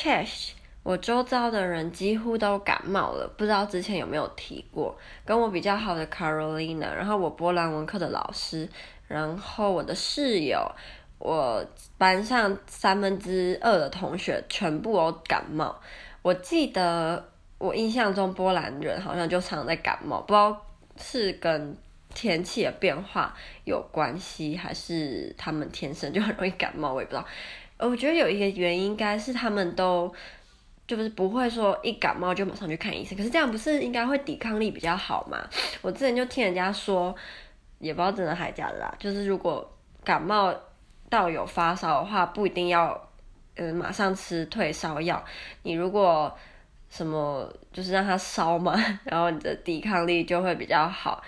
[0.00, 0.50] Chesh，
[0.84, 4.96] 我周遭的人几乎都感冒了，不知道之前有没有提过。
[5.24, 8.68] 跟我比较好的 Carolina，然后我波兰文课的老师，
[9.08, 10.70] 然后我的室友，
[11.18, 11.66] 我
[11.96, 15.76] 班上三分之二的同学全部都感冒。
[16.22, 20.64] 我记得我印象中波兰人好像就常在感冒，不知道
[20.96, 21.76] 是跟
[22.14, 23.34] 天气的变化
[23.64, 27.26] 有关系，还是他们天生就很容易感冒，我也不知道。
[27.78, 30.12] 我觉得有一个原因，应该是他们都
[30.86, 33.16] 就是不会说一感冒就马上去看医生。
[33.16, 35.38] 可是这样不是应该会抵抗力比较好吗？
[35.82, 37.14] 我之前就听人家说，
[37.78, 38.94] 也不知道真的还假的啦。
[38.98, 39.70] 就是如果
[40.02, 40.54] 感冒
[41.08, 43.08] 到有发烧的话，不一定要
[43.56, 45.22] 嗯马上吃退烧药。
[45.62, 46.36] 你如果
[46.88, 48.74] 什么就是让它烧嘛，
[49.04, 51.22] 然后你的抵抗力就会比较好。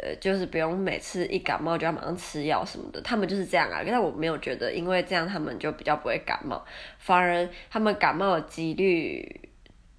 [0.00, 3.82] 呃，就是不用每次一感冒就要马上吃药什么的，他们就是这样啊。
[3.84, 6.64] 但我没有觉得，因为这样他们就比较不会感冒，
[6.98, 9.50] 反而他们感冒的几率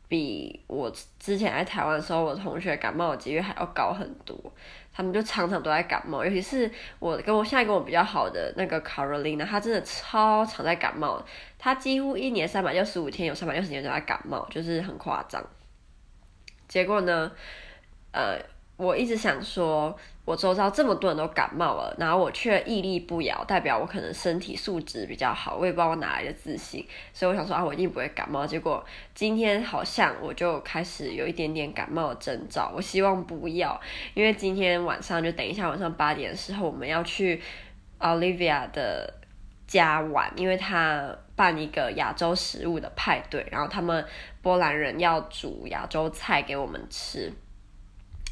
[0.07, 4.35] 比我之前在台湾的时候，我同学感冒的几率还要高很多。
[4.93, 11.21] 他们就常常都在感冒，尤其是我跟我现在跟我比较好的那个 Carolina，她真的超常在感冒，
[11.57, 15.45] 她几乎一年三百六十五天有三百六十天都在感冒，就是很夸张。
[16.69, 17.29] 结果呢，
[18.13, 18.39] 呃。
[18.79, 28.47] 我一直想说，我周遭这么多人都感冒了，然后我却屹立不摇，代表我可能身体素质比较好，我也不知道我哪来的自信，所以我想说啊，我一定不会感冒。
[28.47, 28.81] 结果
[29.13, 33.77] 今天好像我就开始有一点点感冒的征兆，我希望不要，
[34.13, 37.41] 因为今天晚上就等一下晚上八点的时候，我们要去
[37.99, 39.13] Olivia 的
[39.67, 44.05] 家玩，因为他办一个亚洲食物的派对，然后他们
[44.41, 47.33] 波兰人要煮亚洲菜给我们吃。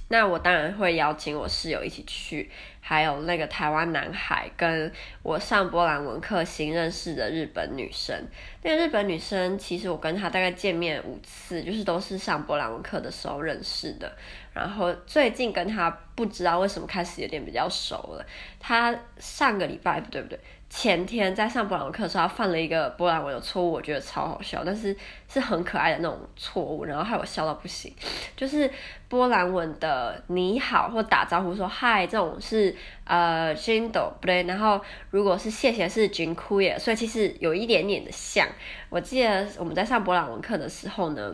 [0.10, 4.92] 那我当然会邀请我室友一起去，还有那个台湾男孩跟
[5.22, 8.16] 我上波兰文课新认识的日本女生。
[8.64, 14.10] 那个日本女生其实我跟她大概见面五次，就是都是上波兰文课的时候认识的。
[14.54, 18.26] 然后最近跟她不知道为什么开始有点比较熟了。
[18.60, 20.40] 她上个礼拜不对不对。
[20.70, 24.96] 前天在上波兰文课的时候，他犯了一个波兰文的错误，我觉得超好笑，但是
[25.30, 27.92] 是很可爱的那种错误，然后害我笑到不行。
[28.36, 28.70] 就是
[29.08, 32.76] 波兰文的你好或打招呼说嗨这种是
[33.06, 34.12] 呃 JINDO，
[34.46, 34.80] 然后
[35.10, 38.46] 如果是谢谢是 dziękuję，所以其实有一点点的像。
[38.90, 41.34] 我记得我们在上波兰文课的时候呢，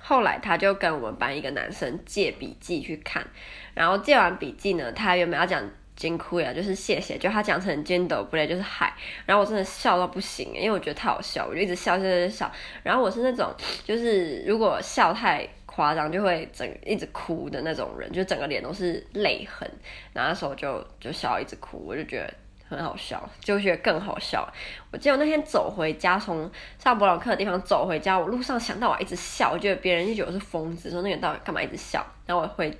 [0.00, 3.26] 后来他就跟我们班一个男生借笔记去看，
[3.74, 5.68] 然后借完笔记呢，他原本要讲。
[5.96, 12.52] 金库呀，就是谢谢，就他讲成尖斗不累，就是嗨，然后我真的笑到不行，因为我觉得太好笑，我就一直笑笑笑笑。
[12.82, 13.50] 然后我是那种，
[13.82, 19.68] 就是如果笑太夸张，就会整一直哭的那种人，就整个脸都是泪痕。
[20.12, 22.34] 然后那时候就就笑一直哭，我就觉得。
[22.68, 24.46] 很好笑，就觉得更好笑。
[24.90, 32.04] 我记得那天走回家，从上博朗课的地方走回家，我路上想到我一直笑，我觉得别人就觉得我是疯子，说那个到底干嘛一直笑。
[32.26, 32.76] 然后我回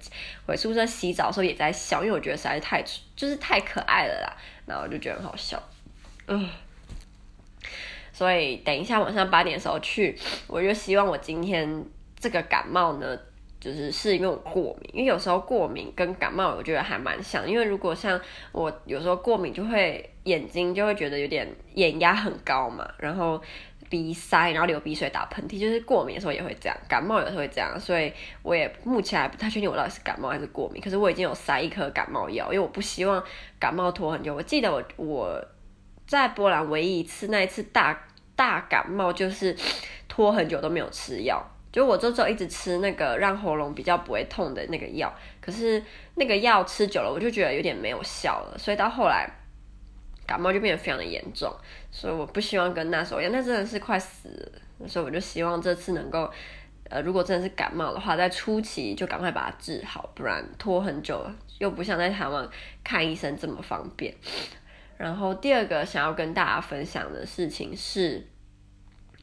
[0.46, 2.82] 回宿舍洗澡的时候也在笑，因为我觉得实在是太
[3.14, 4.36] 就是太可爱了啦。
[4.66, 5.62] 然后我就觉得很好笑，
[6.26, 6.48] 嗯。
[8.12, 11.84] 所以等一下晚上八点的时候去，我就希望我今天
[12.18, 13.18] 这个感冒呢。
[13.58, 18.20] 就是是因为我过敏，因为有时候过敏跟感冒我觉得还蛮像，因为如果像
[18.52, 23.40] 我有时候过敏就会眼睛就会觉得有点眼压很高嘛，然后
[23.88, 28.12] 鼻塞，然后流鼻水、打喷嚏，就是过敏的时候也会这样，感冒有时候会这样，所以
[28.42, 33.22] 我也目前还不太确定我到底是感冒还是过敏，可是我已经有塞一颗感冒药，因为我不希望
[33.58, 34.34] 感冒拖很久。
[34.34, 35.44] 我记得我我
[36.06, 39.56] 在波兰唯一一次那一次大大感冒就是
[40.08, 41.44] 拖很久都没有吃药。
[41.76, 45.82] 就我这周一直吃那个让喉咙比较不会痛的那个药，可是
[46.14, 49.30] 那个药吃久了，我就觉得有点没有效了，所以到后来
[50.26, 51.54] 感冒就变得非常的严重，
[51.90, 54.30] 所以我不希望跟那时候一样，那真的是快死
[54.78, 56.30] 了，所以我就希望这次能够，
[56.88, 62.48] 呃，如果真的是感冒的话，在初期就赶快把它治好，不然拖很久，又不像在台湾
[62.82, 64.14] 看医生这么方便。
[64.96, 68.26] 然后第二个想要跟大家分享的事情是。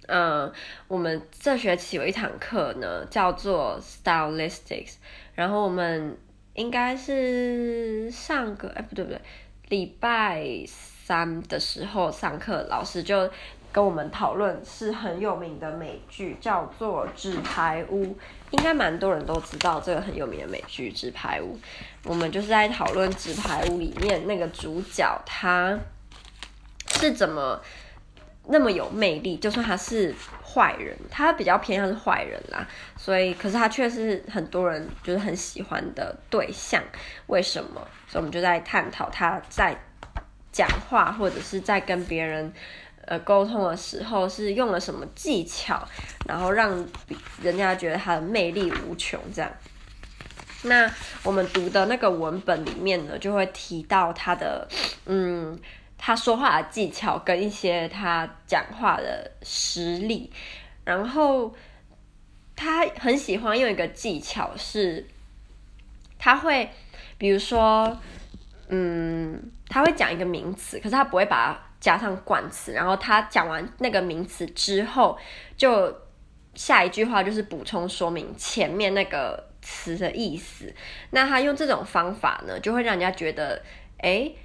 [0.08, 0.52] 嗯，
[0.88, 4.96] 我们这学期有一堂课呢，叫做 Stylistics，
[5.34, 6.18] 然后我们
[6.54, 9.22] 应该是上个，哎，不对不对，
[9.70, 13.30] 礼拜三的时候上课，老师就
[13.72, 18.06] 跟我们讨论是很有名的美剧，叫做《纸牌屋》，
[18.52, 21.56] 应该蛮多人都知道这个很有名的美剧《纸牌屋》。
[22.04, 25.80] 我们就是在讨论《纸牌屋》里面那个主角他
[26.88, 27.62] 是怎么。
[28.48, 30.14] 那么有魅力，就算他是
[30.44, 32.68] 坏人，他比较偏向是坏人啦，
[32.98, 36.84] 所以可是他却是很多人就是很喜欢的对象，
[37.28, 37.82] 为什么？
[38.08, 39.76] 所以我们就在探讨他在
[40.52, 42.54] 讲话或者是在跟别人
[43.06, 45.88] 呃沟通的时候是用了什么技巧，
[46.28, 46.86] 然后让
[47.42, 49.52] 人家觉得他的魅力无穷这样。
[50.66, 50.90] 那
[51.24, 54.68] 我们读的那个文本里面呢，就会提到他的，
[55.06, 55.60] 嗯，
[56.06, 60.30] 他说话的技巧跟一些他讲话的实力，
[60.84, 61.56] 然后
[62.58, 65.08] 他很喜欢用一个技巧是，
[66.20, 66.70] 他会，
[67.18, 67.98] 比如说，
[68.68, 75.18] 嗯，他会讲一个名词，可是他不会把它加上冠词，然后他讲完那个名词之后，
[75.56, 75.96] 就
[76.54, 79.52] 下一句话就是补充说明前面那个。
[79.66, 80.76] 词的意思，
[81.12, 83.64] 那他用这种方法呢，就会让人家觉得，
[84.00, 84.36] 诶，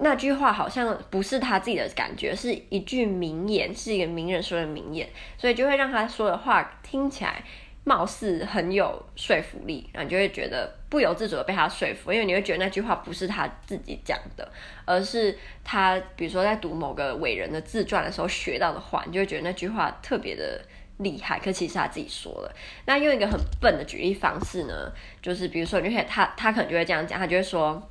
[0.00, 5.08] 那句话好像不是他自己的感觉，是一句名言，是一个名人说的名言，
[5.38, 7.42] 所以就会让他说的话听起来
[7.84, 14.50] 貌似很有说服力，然后你就会觉得不由自主的被他说服，因为你会觉得那句话不是他自己讲的，
[14.84, 20.60] 而是他比如说在读某个伟人的自传的时候学到的话，你就会觉得那句话特别的。
[20.98, 22.54] 厉害，可其实他自己说了。
[22.86, 27.90] 那用一个很笨的举例方式呢，就是比如说，你就可以他他可能就会这样讲，他就会说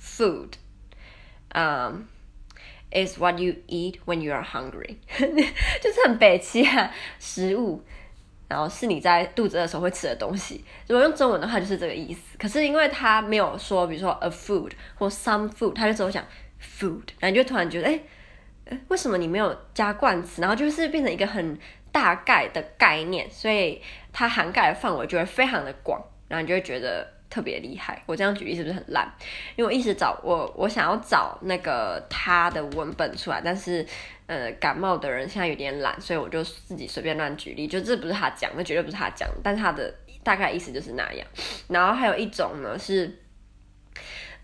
[0.00, 0.48] ，food，
[1.56, 2.06] 嗯、
[2.92, 4.96] um,，is what you eat when you are hungry，
[5.80, 7.82] 就是很北七啊，食物，
[8.46, 10.62] 然后是你在肚子的时候会吃的东西。
[10.86, 12.36] 如果用中文的话，就是这个意思。
[12.38, 16.22] 可是因为他没有说，比如说 a food 或 some food，他就只有讲
[16.60, 20.42] food，然后你就突然觉得，哎，为什么你没有加冠词？
[20.42, 21.58] 然后就是变成一个很。
[21.92, 23.80] 大概的概念，所以
[24.12, 25.98] 它涵盖的范围就会非常的广，
[26.28, 28.02] 然后你就会觉得特别厉害。
[28.06, 29.06] 我这样举例是不是很烂？
[29.56, 33.86] 因为我一直找我，我想要找那个他的文本出来，但是
[34.26, 41.26] 呃，感冒的人现在有点懒，所以我就自己随便乱举例，就这不是他讲，那绝对不是他讲，但他的大概意思就是那样。
[41.68, 43.18] 然后还有一种呢是，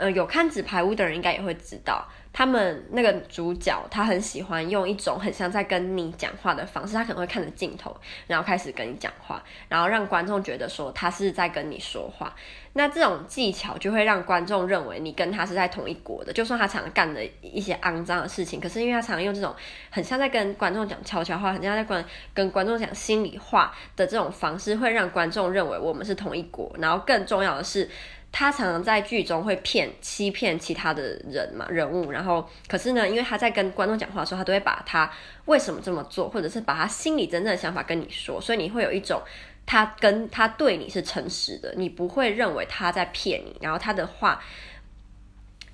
[0.02, 2.04] 呃，有看纸牌屋的人应该也会知道。
[2.32, 7.94] 他们那个主角，他很喜欢用一种很像在跟你讲话的方式，他可能会看着镜头，
[8.26, 12.34] 然后开始跟你讲话，然后让观众觉得说他是在跟你说话。
[12.72, 19.54] 那这种技巧就会让观众认为你跟他是在同一国的，就算他常干的一些肮脏的事情，可是因为他常用这种
[19.90, 26.74] 很像在跟观众讲悄悄话，很像在跟跟观众讲心里话的这种方式，会让观众认为我们是同一国。
[26.78, 27.90] 然后更重要的是。
[28.34, 35.08] 他常常在剧中会骗、欺骗其他的人嘛，人物，然后可是呢，因为他在跟观众讲话的时候，他都会把他
[35.44, 39.20] 为什么这么做，或者是把他心里真正的想法跟你说，所以你会有一种
[39.66, 44.42] 他跟他对你是诚实的，你不会认为他在骗你，然后他的话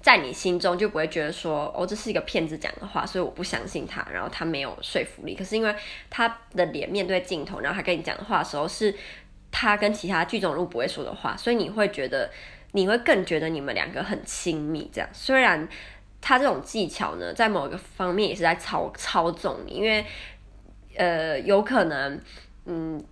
[0.02, 5.36] 在你心中就不会觉得说哦，这是一个骗子讲的话，所以我不相信他，然后他没有说服力。
[5.36, 5.72] 可是因为
[6.10, 8.92] 他的脸面对镜头，然后他跟你讲的话的时候是。
[9.60, 12.30] 他跟其他剧中人物不会说的话，所以你会觉得，
[12.70, 14.88] 你会更觉得你们两个很亲密。
[14.92, 15.68] 这样，虽然
[16.20, 20.06] 他这种技巧呢，在某一个方面也是在操操纵你，因为
[20.96, 22.20] 呃，有可能，
[22.66, 23.04] 嗯。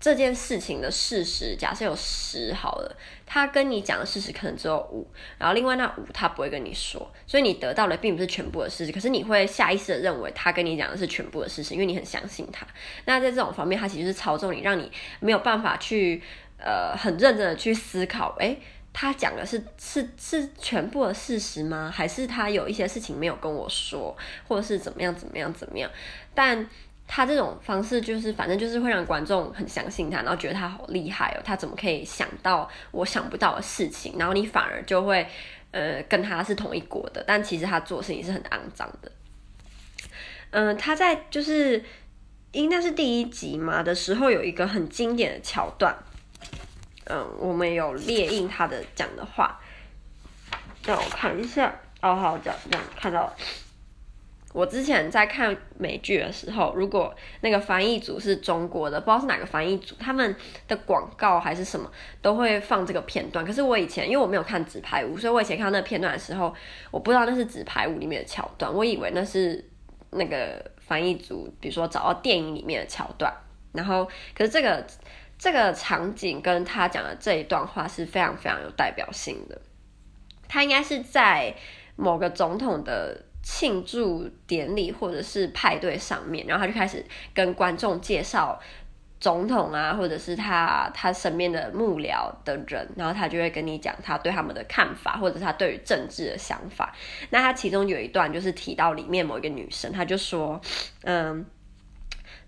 [0.00, 2.96] 这件事情的事实，假设有十好了，
[3.26, 5.04] 他跟你讲的事实可能只有五，
[5.38, 12.64] 然后另外那五他不会跟你说，所以你得到的并不是全部的事实，可是你会下意识的认为他跟你讲的是全部的事实，因为你很相信他。
[13.06, 16.22] 那在这种方面，他其实是操纵你，让你没有办法去
[16.58, 18.60] 呃很认真的去思考，诶，
[18.92, 21.92] 他讲的是是是全部的事实吗？
[21.92, 24.16] 还是他有一些事情没有跟我说，
[24.46, 25.90] 或者是怎么样怎么样怎么样？
[26.34, 26.68] 但
[27.08, 34.16] 他这种方式就是，反正就是会让观众很相信他，然后觉得他好厉害哦，他怎么可以想到我想不到的事情？
[34.18, 35.26] 然后你反而就会，
[35.70, 39.10] 呃，跟他是同一国的，但其实他做事情是很肮脏的。
[40.50, 41.82] 嗯、他在就是，
[42.52, 45.96] 应该是第一集嘛的时候，有一个很经典的桥段。
[47.06, 49.58] 嗯，我们有列印他的讲的话，
[50.84, 51.74] 让我看一下。
[52.02, 53.36] 哦，好，这样这样看到了。
[54.54, 60.34] 我之前在看美剧的时候，如果那个翻译组是中国的，不知道是哪个翻译组，他们
[60.66, 61.88] 的广告还是什么，
[62.22, 63.44] 都会放这个片段。
[63.44, 66.52] 可是我以前因为我没有看《纸牌屋》，所以我以前看到那个片段的时候，
[66.90, 69.62] 我不知道那是《纸牌屋》里面的桥段，我以为那是
[70.12, 73.30] 那个翻译组，比如说找到电影里面的桥段。
[73.72, 74.84] 然后，可是这个
[75.38, 79.60] 这个场景跟他讲的这一段话是非常非常有代表性的。
[80.48, 81.54] 他应该是在
[81.96, 83.27] 某个总统的。
[83.42, 87.04] 庆祝典礼或者是派对上面，然后他就开始
[87.34, 88.60] 跟观众介绍
[89.20, 96.94] 总统啊，或者是他他身边的幕僚的人，然后他就会跟你讲他对他们的看法，或者他对于政治的想法。
[97.30, 100.60] 那他其中有一段就是提到里面某一个女生，他就说，
[101.02, 101.44] 嗯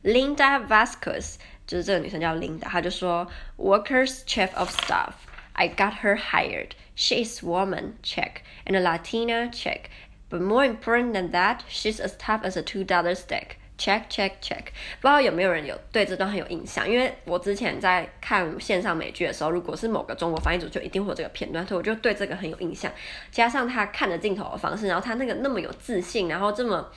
[0.04, 9.50] ，Linda Vasquez，就是这个女生叫 Linda，他就说，Workers Chief of Staff，I got her hired，she is woman check and a Latina
[9.50, 9.86] check。
[10.30, 13.56] But more important than that, she's as tough as a two dollar stick.
[13.76, 14.64] Check check check。
[15.00, 16.88] 不知道有没有人有对这段很有印象？
[16.88, 22.92] 因为我之前在看线上美剧的时候，如果是某个中国翻译组，就一定会有这个片段，所以我就对这个很有印象。
[23.30, 26.90] 加上他看着镜头的方式，然后他那个那么有自信，然后这么。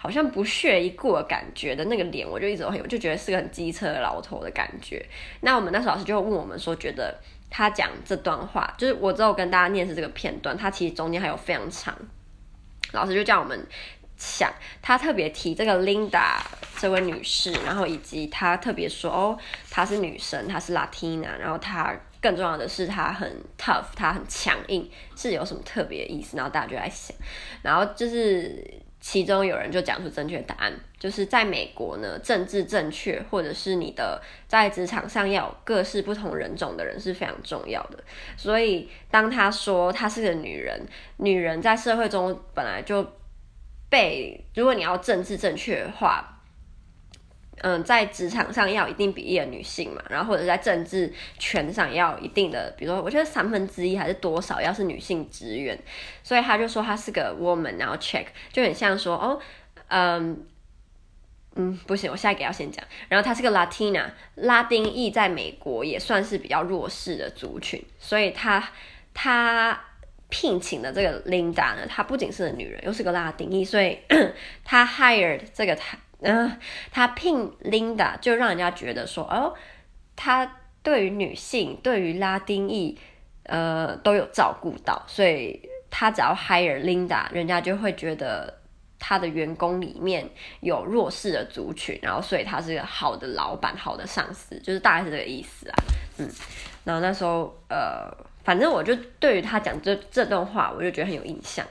[0.00, 5.04] 好像不屑一顾的感觉的那个脸，我就一直都很，我就觉得是个很机车老头的感觉。
[5.40, 7.18] 那我们那时候老师就问我们说，觉得
[7.50, 11.92] 他讲这段话，就是我之后跟大家念是这个片段，他其实中间还有非常长。
[12.92, 13.66] 老师就叫我们
[14.16, 14.52] 想，
[14.82, 16.40] 他特别提这个 Linda
[16.78, 19.38] 这位女士，然后以及他特别说哦，
[19.70, 26.36] 她是女生，她是 Latina，然后她更重要的是她很 tough，她很强硬，是有什么特别的意思？
[26.36, 27.16] 然后大家就在想，
[27.62, 28.82] 然后就是。
[29.10, 37.98] 其中有人就讲出正确答案，就是在美国呢，政治正确或者是你的在职场上要有各式不同人种的人是非常重要的。
[38.36, 40.86] 所以当他说他是个女人，
[41.16, 43.02] 女人在社会中本来就
[43.88, 46.34] 被，如果你要政治正确的话。
[47.62, 55.78] 嗯，在职场上要有一定比例的女性嘛，然后或者在政治权上要有一定的，比如说我觉得三分之一还是多少要是女性职员，
[56.22, 59.40] 所以他就说他是个 woman，然后 check 就很像说哦，
[59.88, 60.46] 嗯
[61.56, 64.04] 嗯，不行，我下一个要先讲，然后他是个 Latina，
[64.36, 68.70] 拉丁裔在美国也算是比较弱势的族群，所以他
[69.12, 69.80] 他
[70.28, 73.98] 聘请的这个 Linda 呢，她不仅是个女人，又是个拉丁裔，所以
[74.62, 75.98] 他 hired 这个他。
[76.20, 76.58] 嗯，
[76.90, 79.54] 他聘 Linda 就让人家觉得说，哦，
[80.16, 80.50] 他
[80.82, 82.98] 对于女性、对于拉丁裔，
[83.44, 88.52] 呃，都有照顾到，所以他只要 hire Linda，人家就会觉得
[88.98, 95.76] 他的员工里面有弱势的族群，然后所以他是个好的老板、好的上司，就是大概是这个意思啊。
[96.18, 96.28] 嗯，
[96.82, 101.64] 然后那时候，呃，反正我就对于他讲这这段话，我就觉得很有印象，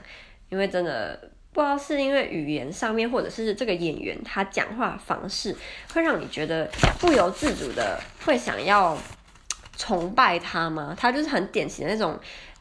[0.48, 1.30] 因为真的。
[1.58, 5.52] 不知道是因为语言上面，或者是这个演员他讲话方式，
[5.92, 8.96] 会让你觉得不由自主的会想要
[9.76, 10.94] 崇拜他吗？
[10.96, 12.16] 他就是很典型的那种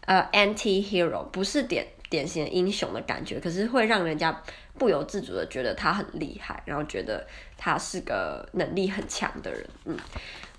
[0.07, 4.41] 呃 anti-hero，不是典典型的英雄的感觉，可是会让人家
[4.79, 7.23] 不由自主的觉得他很厉害，然后觉得
[7.55, 9.63] 他是个能力很强的人。
[9.85, 9.95] 嗯，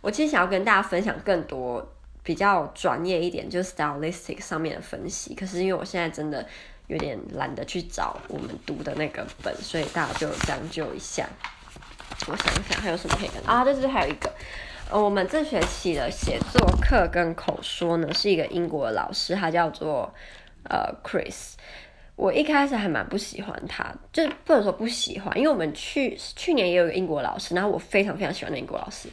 [0.01, 1.85] 我其实想要跟大家分享更多
[2.23, 6.47] 比较专业一点，就是 stylistic 上面的分析，可是因为我现在真的。
[6.89, 11.29] 有点懒得去找我们读的那个本，所以大家就将就一下。
[12.27, 13.65] 我想想还有什么可以跟啊？
[13.65, 14.31] 这是还有一个，
[14.91, 20.13] 呃，我们这学期的写作课跟口说呢，是一个英国的老师，他叫做
[20.65, 21.53] 呃 Chris。
[22.19, 29.09] 我一开始还蛮不喜欢他，就不能说不喜欢，因为我们去去年也有一个英国老师，然后我非常非常喜欢那英国老师，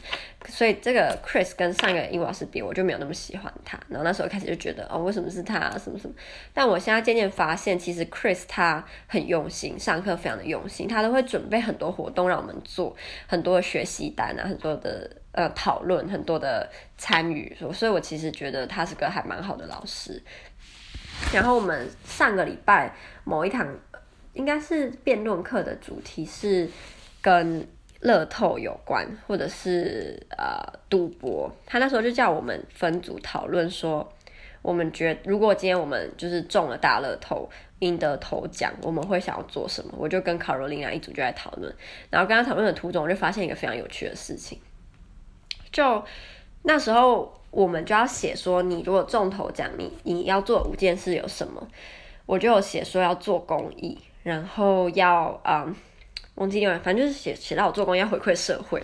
[0.48, 3.78] 所以这个 Chris 跟上一个英国老师比，我就没有那么喜欢他。
[3.88, 5.70] 然后那时候开始就觉得，哦，为什么是他？
[5.78, 6.14] 什么什么？
[6.52, 12.96] 但我现在渐渐发现，其实 Chris 他很用心，上课非常的用心，他都会准备很多活动让我们做，
[13.28, 20.20] 很多的学习单啊，很多的呃讨论，很多的参与，所以我其实觉得他是个还蛮好的老师。
[21.32, 22.94] 然后我们上个礼拜
[23.24, 23.66] 某一堂
[24.34, 26.68] 应该是辩论课的主题是
[27.20, 27.66] 跟
[28.00, 31.50] 乐透有关，或者是呃赌博。
[31.66, 34.06] 他那时候就叫我们分组讨论说，
[34.62, 37.48] 我们觉如果今天我们就是中了大乐透，
[37.80, 39.92] 赢得头奖，我们会想要做什么？
[39.96, 41.74] 我就跟 Carolina 一组就在讨论。
[42.10, 44.60] 然后跟他讨论的途中，我就发现一个非常有趣的事情，
[45.72, 46.04] 就
[46.66, 47.34] 那时候。
[47.52, 51.66] 我们就要写说，你如果中头奖，你你要做五件事有什么？
[52.26, 55.74] 我就写说要做公益，然后要嗯，
[56.34, 58.82] 忘记另外，反正就是写写到我做公益要回馈社会。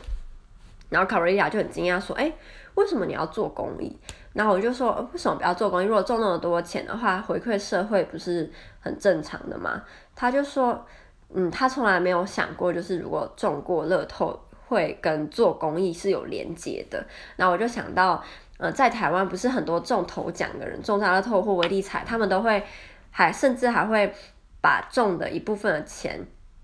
[0.89, 2.33] 然后卡瑞亚就很惊讶说，哎，
[2.77, 3.95] 为什么你要做公益？
[4.33, 5.85] 然后我就说，为什么不要做公益？
[5.85, 9.83] 如果中那么多钱的话，回馈社会不是很正常的吗？
[10.17, 10.87] 他就说，
[11.35, 14.41] 嗯，他从来没有想过，就是如果中过乐透
[14.73, 17.07] 会跟做公益是有连结的。
[17.37, 18.25] 然后我就想到。
[18.59, 22.63] 呃，在台湾不是很多中头奖的人，中大乐透或威力彩，他们都会
[23.11, 24.15] 还甚至还会
[24.61, 26.21] 把中的一部分的钱，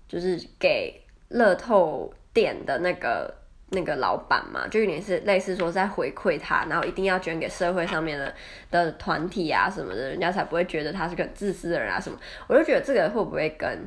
[0.07, 3.35] 就是给乐透店的那个
[3.71, 8.33] 那个老板嘛，就有点是类似说在回馈他，然后一定要捐给社会上面的
[8.71, 12.17] 的团体啊什么的，人家才不会觉得他是个自私的人啊什么。
[12.47, 13.85] 我就觉得这个会不会跟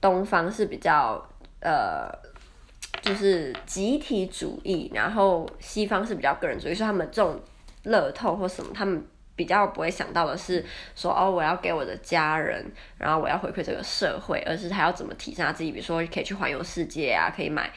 [0.00, 1.24] 东方是比较
[1.60, 2.10] 呃。
[3.02, 7.38] 就是集体主义，然后西方是比较个人主义，所以他们这种
[7.82, 12.64] 乐透或什么，他们比较不会想到的是说哦，我要给我的家人，
[12.98, 17.72] 然后我要回馈这个社会，而是他要怎么提升他自己，比如说可以去环游世界啊，可以买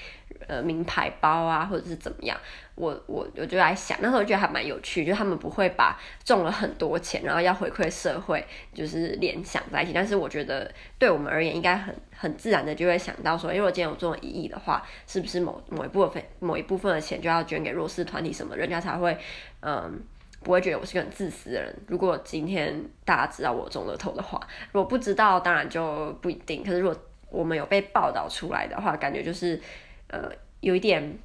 [0.48, 2.38] 呃名牌包啊，或者是怎么样。
[2.76, 9.94] 我我我就在想，那时候觉得还蛮有趣，就他们不会把中了很多钱，然后要回馈社会，就是联想在一起。
[9.94, 10.70] 但是我觉得
[11.00, 19.18] 对我们而言，应该很很自然的就会想到说，因为我今天有中了一亿的话，是不是某某一部分某一部分的钱就要捐给弱势团体什么，人家才会
[19.62, 20.04] 嗯。
[20.46, 21.76] 不会觉得我是个很自私的人。
[21.88, 22.72] 如果今天
[23.04, 24.40] 大家知道我中了头的话，
[24.72, 26.64] 如果不知道，当然就不一定。
[26.64, 26.96] 可是如果
[27.32, 29.60] 我们有被报道出来的话，感觉就是
[30.08, 31.18] 呃有一点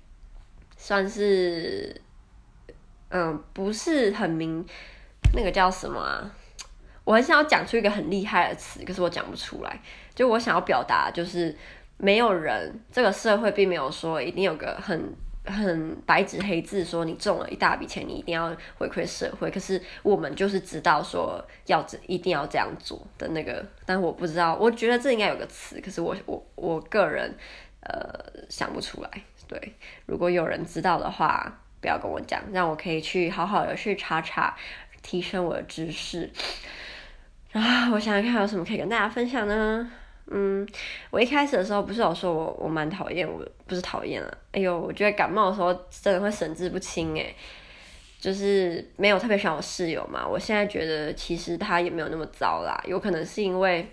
[0.79, 2.01] 算是
[3.11, 4.65] 嗯、不是很明，
[5.35, 6.35] 那个叫什么啊？
[7.05, 9.81] 我很想要讲出一个很厉害的词，可是我讲不出来。
[10.15, 11.55] 就我想要表达，就是
[11.99, 15.15] 没有人，这个社会并没有说一定有个很。
[15.45, 19.51] 很白纸黑字说你中了一大笔钱，你一定要回馈社会。
[19.51, 27.35] 可是我们就是知道说要这一定要这样做的那个，但我不知道，我觉得这应该有个词，可是我我我个人
[27.81, 28.13] 呃
[28.49, 29.11] 想不出来。
[29.49, 29.75] 对，
[30.07, 34.57] 如果有人知道的话，不要跟我讲，让我可以去好好的去查查，
[35.03, 36.31] 提升我的知识。
[37.53, 39.91] 啊，我想想看有什么可以跟大家分享呢？
[40.31, 40.67] 嗯，
[41.11, 47.35] 我一开始的时候不是有说我我蛮讨厌，我不是讨厌啊，哎呦，我觉得感冒的时候真的会神志不清诶，
[48.19, 53.87] 就是没有特别想我室友嘛，我现在觉得其实他也没有那么糟啦，有可能是因为。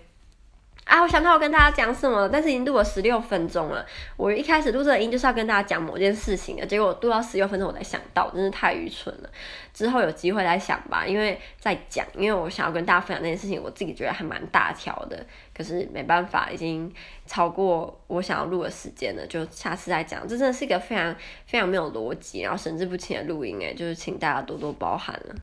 [0.88, 3.84] 啊，我想到我跟大家讲什么了，但是已经录了十六分钟了。
[4.16, 9.28] 我一开始录这个音就是要跟大家讲某件事情的，结果录到十六分钟我才想到，真是太愚蠢了。
[9.74, 15.22] 之后有机会再想吧，因为再讲，因为我想要跟大家分享那件事情，我自己觉得还蛮大条的，
[15.54, 16.90] 可是没办法，已经
[17.26, 20.22] 超过我想要录的时间了，就下次再讲。
[20.26, 21.14] 这真的是一个非常
[21.44, 25.36] 非常没有逻辑，然后神志不清的录音，诶，就是请大家多多包涵了。